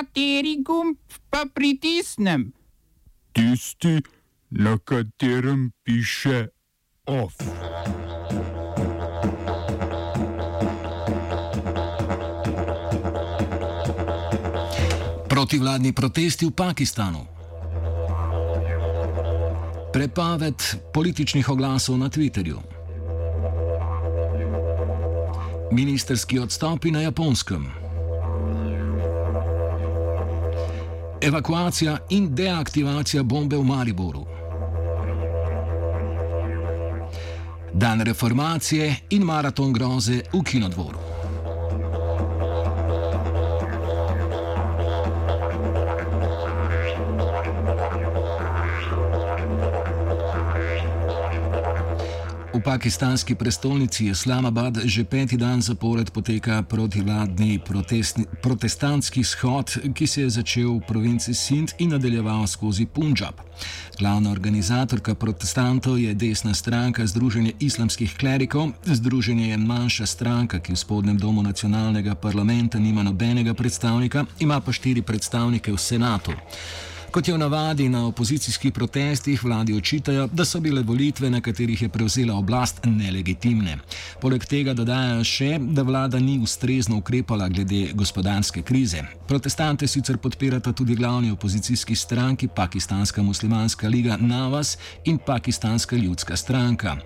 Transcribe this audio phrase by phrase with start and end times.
[0.00, 0.96] Kateri gumb
[1.28, 2.52] pa pritisnem?
[3.32, 4.00] Tisti,
[4.50, 6.48] na katerem piše
[7.04, 7.36] OF.
[15.28, 17.20] Protivladni protesti v Pakistanu.
[19.92, 20.56] Prepoved
[20.96, 22.56] političnih oglasov na Twitterju.
[25.72, 27.79] Ministerski odstopi na japonskem.
[31.22, 34.26] Evakuacija in deaktivacija bombe v Mariboru.
[37.72, 41.09] Dan reformacije in maraton groze v Kinodvoru.
[52.50, 57.62] V pakistanski prestolnici Islamabad že peti dan zapored poteka protivladni
[58.42, 63.38] protestantski shod, ki se je začel v provinci Sindh in nadaljeval skozi Punjab.
[63.98, 68.74] Glavna organizatorka protestantov je desna stranka Združenje islamskih klerikov.
[68.82, 74.72] Združenje je manjša stranka, ki v spodnjem domu nacionalnega parlamenta nima nobenega predstavnika, ima pa
[74.72, 76.34] štiri predstavnike v senatu.
[77.10, 81.82] Kot je v navadi na opozicijskih protestih, vladi očitajo, da so bile volitve, na katerih
[81.82, 83.78] je prevzela oblast, nelegitimne.
[84.22, 89.02] Poleg tega dodajajo še, da vlada ni ustrezno ukrepala glede gospodarske krize.
[89.26, 96.96] Protestante sicer podpirata tudi glavni opozicijski stranki, Pakistanska muslimanska liga Navas in Pakistanska ljudska stranka.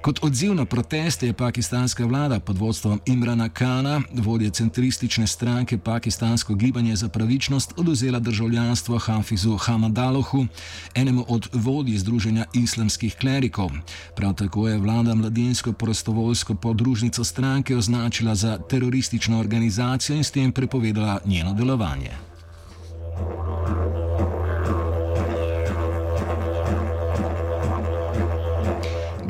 [0.00, 6.54] Kot odziv na proteste je pakistanska vlada pod vodstvom Imrana Kana, vodje centristične stranke Pakistansko
[6.54, 10.46] gibanje za pravičnost, oduzela državljanstvo Hafizu Hamadalohu,
[10.94, 13.70] enemu od vodij Združenja islamskih klerikov.
[14.16, 20.52] Prav tako je vlada mladinsko prostovoljsko podružnico stranke označila za teroristično organizacijo in s tem
[20.52, 22.29] prepovedala njeno delovanje.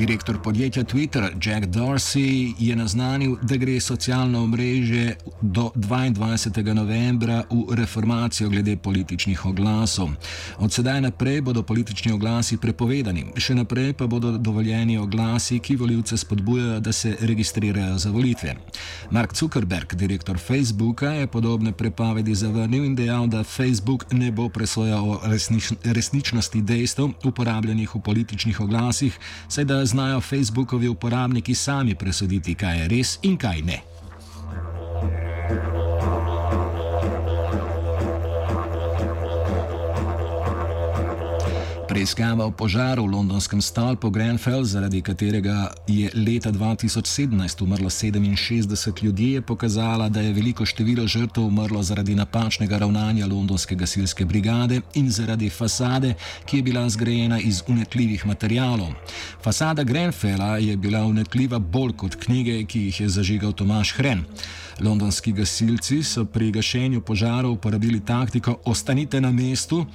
[0.00, 6.72] Direktor podjetja Twitter Jack Dorsey je naznanil, da gre socialno omrežje do 22.
[6.72, 10.08] novembra v reformacijo glede političnih oglasov.
[10.58, 16.16] Od sedaj naprej bodo politični oglasi prepovedani, še naprej pa bodo dovoljeni oglasi, ki voljivce
[16.16, 18.56] spodbujajo, da se registrirajo za volitve.
[19.10, 25.10] Mark Zuckerberg, direktor Facebooka, je podobne prepovedi zavrnil in dejal, da Facebook ne bo presojal
[25.10, 29.18] o resnič resničnosti dejstev uporabljenih v političnih oglasih,
[29.48, 33.78] saj da znajo Facebookovi uporabniki sami presoditi, kaj je res in kaj ne.
[42.00, 49.32] Preiskava o požaru v londonskem stolpu Grenfell, zaradi katerega je leta 2017 umrlo 67 ljudi,
[49.32, 55.10] je pokazala, da je veliko število žrtev umrlo zaradi napačnega ravnanja londonske gasilske brigade in
[55.10, 56.14] zaradi fasade,
[56.46, 58.96] ki je bila zgrajena iz unetljivih materijalov.
[59.44, 64.24] Fasada Grenfella je bila unetljiva bolj kot knjige, ki jih je zažigal Tomaš Hren.
[64.80, 69.86] Londonski gasilci so pri gašenju požarov uporabili taktiko Ostanite na mestu,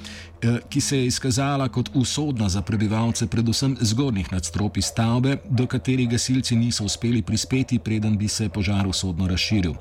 [0.41, 6.09] eh, ki se je izkazala kot usodna za prebivalce, predvsem zgornjih nadstropij stavbe, do katerih
[6.09, 9.73] gasilci niso uspeli prispeti, preden bi se požar usodno razširil.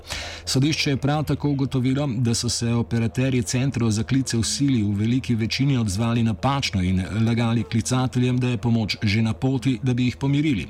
[0.45, 4.95] Sodišče je prav tako ugotovilo, da so se operaterji centrov za klice v sili v
[4.99, 10.05] veliki večini odzvali napačno in lagali klicateljem, da je pomoč že na poti, da bi
[10.05, 10.69] jih pomirili.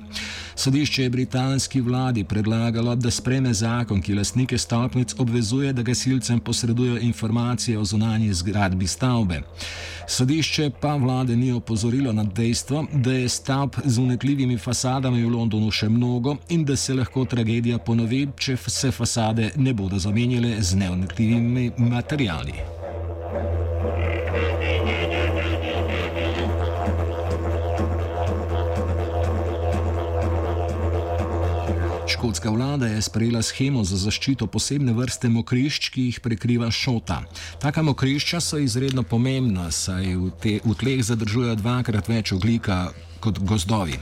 [0.56, 6.98] Sodišče je britanski vladi predlagalo, da spreme zakon, ki lastnike stopnic obvezuje, da gasilcem posredujejo
[6.98, 9.42] informacije o zunanji zgradbi stavbe.
[10.08, 15.70] Sodišče pa vlade ni opozorilo na dejstvo, da je stavb z unetljivimi fasadami v Londonu
[15.70, 20.76] še mnogo in da se lahko tragedija ponovi, če se fasade ne bodo zamenjale z
[20.76, 22.83] neunetljivimi materijali.
[32.24, 37.18] Škotska vlada je sprejela schemo za zaščito posebne vrste mokrišč, ki jih prekriva šota.
[37.60, 42.78] Taka mokrišča so izredno pomembna, saj v, te, v tleh zadržujejo dvakrat več oglika
[43.20, 44.00] kot gozdovi.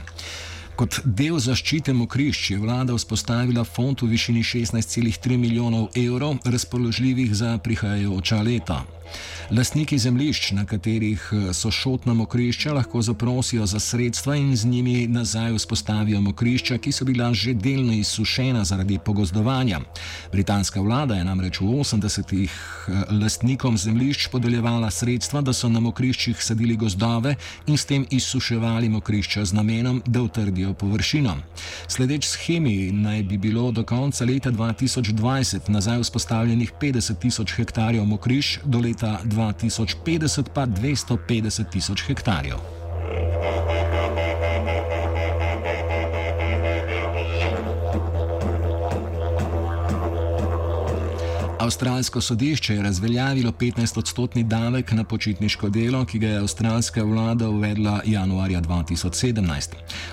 [0.73, 7.57] Kot del zaščite mokrišč je vlada vzpostavila fond v višini 16,3 milijonov evrov, razpoložljivih za
[7.61, 8.81] prihajajoča leta.
[9.51, 15.07] Lastniki zemljišč, na katerih eh, so šotna mokrišča, lahko zaprosijo za sredstva in z njimi
[15.07, 19.79] nazaj vzpostavijo mokrišča, ki so bila že delno izsušena zaradi pogozdovanja.
[20.31, 22.51] Britanska vlada je namreč v 80-ih
[22.87, 27.35] eh, lastnikom zemljišč podeljevala sredstva, da so na mokriščih sadili gozdove
[27.67, 31.35] in s tem izsuševali mokrišča z namenom, da utrdijo površino.
[31.87, 38.59] Sledeč schemi naj bi bilo do konca leta 2020 nazaj vzpostavljenih 50 tisoč hektarjev mokrišč,
[38.63, 42.82] do leta 2050 pa 250 tisoč hektarjev.
[51.63, 58.01] Avstralsko sodišče je razveljavilo 15-odstotni davek na počitniško delo, ki ga je avstralska vlada uvedla
[58.05, 59.69] januarja 2017.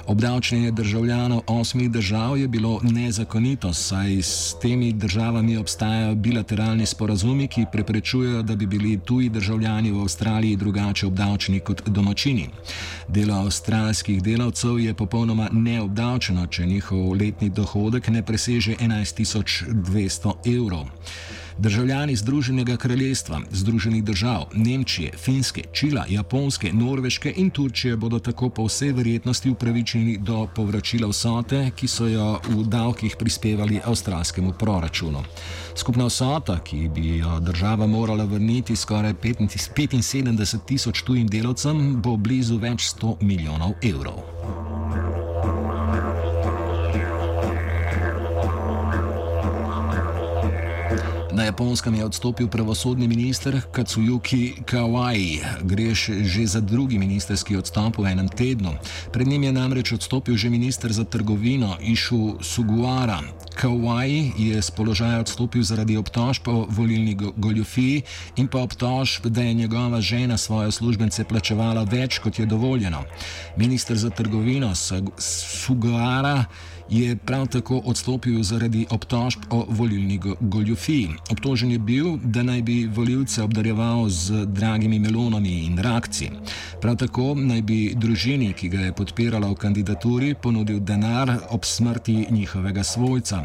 [0.06, 7.66] Obdavčenje državljanov osmih držav je bilo nezakonito, saj s temi državami obstajajo bilateralni sporazumi, ki
[7.72, 12.48] preprečujejo, da bi bili tuji državljani v Avstraliji drugače obdavčeni kot domačini.
[13.08, 20.86] Delo avstralskih delavcev je popolnoma neobdavčeno, če njihov letni dohodek ne preseže 11.200 evrov.
[21.60, 28.64] Državljani Združenega kraljestva, Združenih držav, Nemčije, Finske, Čila, Japonske, Norveške in Turčije bodo tako po
[28.64, 35.22] vsej verjetnosti upravičeni do povračila vsote, ki so jo v davkih prispevali avstralskemu proračunu.
[35.76, 42.56] Skupna vsota, ki bi jo država morala vrniti skoraj 75 tisoč tujim delavcem, bo blizu
[42.56, 44.39] več 100 milijonov evrov.
[51.40, 55.40] Na japonskem je odstopil pravosodni minister Katsuyuki Kawai.
[55.64, 58.76] Gre že za drugi ministerski odstop v enem tednu.
[59.08, 63.24] Pred njim je namreč odstopil že minister za trgovino Išu Suguara.
[63.56, 68.02] Kawai je z položaja odstopil zaradi obtožb o volilni goljofiji
[68.36, 73.00] in pa obtožb, da je njegova žena svoje službence plačevala več, kot je dovoljeno.
[73.56, 74.74] Minister za trgovino
[75.16, 76.44] Suguara
[76.90, 81.08] je prav tako odstopil zaradi obtožb o volilni goljofiji.
[81.30, 86.30] Obtožen je bil, da naj bi voljivce obdarjeval z dragimi melonami in rakci.
[86.80, 92.26] Prav tako naj bi družini, ki ga je podpirala v kandidaturi, ponudil denar ob smrti
[92.30, 93.44] njihovega svojca.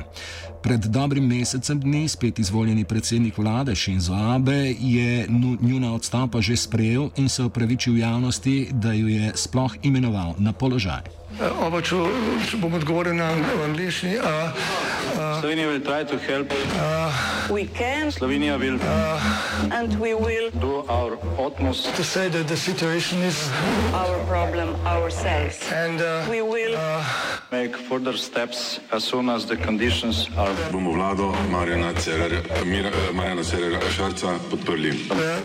[0.64, 5.28] Pred dobrim mesecem dni spet izvoljeni predsednik vlade Shinzo Abe je
[5.62, 11.25] njuna odstopa že sprejel in se opravičil javnosti, da jo je sploh imenoval na položaj.
[11.36, 11.98] Oba, če,
[12.48, 13.28] če bom odgovoril na
[13.66, 14.16] angliški.
[15.40, 18.12] Slovenija bo poskušala pomagati.
[18.16, 18.64] Slovenija bo
[19.68, 20.00] naredila
[20.88, 21.12] naš
[21.46, 23.36] utmost, da bo rekla, da je situacija naš
[24.30, 25.52] problem, naš sami.
[25.76, 26.78] In da bomo naredili
[27.52, 30.56] nadaljnje korake, as soon as the conditions are.
[30.72, 31.94] Bomo vlado Marjana
[33.44, 34.92] Cererera Šarca podprli.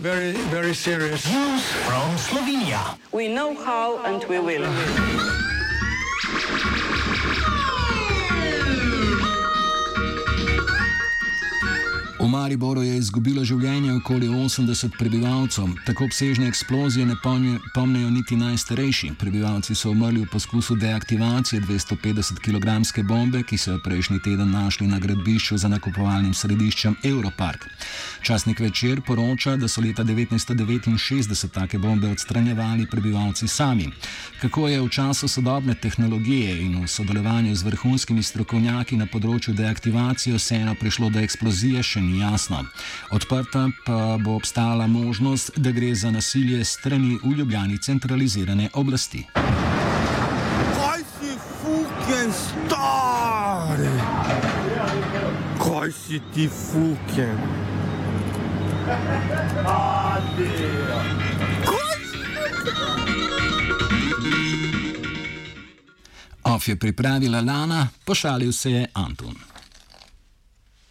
[0.01, 1.25] Very, very serious.
[1.27, 2.95] News from Slovenia.
[3.11, 4.65] We know how and we will.
[12.51, 15.69] Mariboru je izgubilo življenje okoli 80 prebivalcev.
[15.85, 19.13] Tako obsežne eksplozije ne pomnijo niti najstarejši.
[19.19, 24.87] Prebivalci so umrli v poskusu deaktivacije 250 kg bombe, ki so jo prejšnji teden našli
[24.87, 27.69] na gradbišču za nakupovalnim središčem Europark.
[28.21, 33.87] Časnik večer poroča, da so leta 1969 take bombe odstranjevali prebivalci sami.
[34.41, 40.35] Kako je v času sodobne tehnologije in v sodelovanju z vrhunskimi strokovnjaki na področju deaktivacije
[40.35, 42.40] vseeno prišlo do eksplozije, še ni jasno.
[43.11, 49.25] Odprta pa bo obstala možnost, da gre za nasilje strani v Ljubljani centralizirane oblasti.
[50.75, 53.89] Kaj si fucking stari?
[55.57, 57.39] Kaj si ti fucking?
[66.43, 69.50] Of je pripravila Lana, pošalil se je Anton.